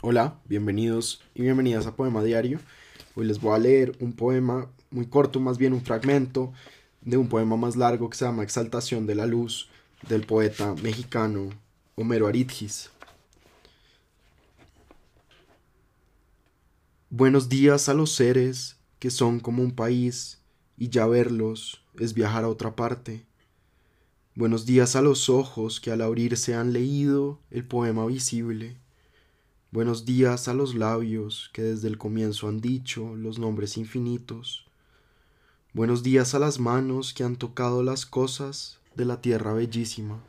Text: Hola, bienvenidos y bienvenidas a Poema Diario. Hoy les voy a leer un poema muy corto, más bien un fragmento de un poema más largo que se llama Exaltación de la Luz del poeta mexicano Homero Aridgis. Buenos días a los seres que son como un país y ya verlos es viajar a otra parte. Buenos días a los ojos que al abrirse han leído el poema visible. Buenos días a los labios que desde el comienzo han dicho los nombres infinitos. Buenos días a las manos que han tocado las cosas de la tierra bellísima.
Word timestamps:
Hola, 0.00 0.38
bienvenidos 0.44 1.20
y 1.34 1.42
bienvenidas 1.42 1.88
a 1.88 1.96
Poema 1.96 2.22
Diario. 2.22 2.60
Hoy 3.16 3.26
les 3.26 3.40
voy 3.40 3.56
a 3.56 3.58
leer 3.58 3.96
un 3.98 4.12
poema 4.12 4.70
muy 4.92 5.06
corto, 5.06 5.40
más 5.40 5.58
bien 5.58 5.72
un 5.72 5.82
fragmento 5.82 6.52
de 7.00 7.16
un 7.16 7.28
poema 7.28 7.56
más 7.56 7.74
largo 7.74 8.08
que 8.08 8.16
se 8.16 8.24
llama 8.24 8.44
Exaltación 8.44 9.08
de 9.08 9.16
la 9.16 9.26
Luz 9.26 9.68
del 10.08 10.24
poeta 10.24 10.72
mexicano 10.84 11.48
Homero 11.96 12.28
Aridgis. 12.28 12.90
Buenos 17.10 17.48
días 17.48 17.88
a 17.88 17.94
los 17.94 18.12
seres 18.12 18.76
que 19.00 19.10
son 19.10 19.40
como 19.40 19.64
un 19.64 19.72
país 19.72 20.38
y 20.76 20.90
ya 20.90 21.08
verlos 21.08 21.82
es 21.98 22.14
viajar 22.14 22.44
a 22.44 22.48
otra 22.48 22.76
parte. 22.76 23.26
Buenos 24.36 24.64
días 24.64 24.94
a 24.94 25.02
los 25.02 25.28
ojos 25.28 25.80
que 25.80 25.90
al 25.90 26.02
abrirse 26.02 26.54
han 26.54 26.72
leído 26.72 27.40
el 27.50 27.66
poema 27.66 28.06
visible. 28.06 28.76
Buenos 29.70 30.06
días 30.06 30.48
a 30.48 30.54
los 30.54 30.74
labios 30.74 31.50
que 31.52 31.60
desde 31.60 31.88
el 31.88 31.98
comienzo 31.98 32.48
han 32.48 32.62
dicho 32.62 33.14
los 33.16 33.38
nombres 33.38 33.76
infinitos. 33.76 34.64
Buenos 35.74 36.02
días 36.02 36.34
a 36.34 36.38
las 36.38 36.58
manos 36.58 37.12
que 37.12 37.22
han 37.22 37.36
tocado 37.36 37.82
las 37.82 38.06
cosas 38.06 38.78
de 38.94 39.04
la 39.04 39.20
tierra 39.20 39.52
bellísima. 39.52 40.20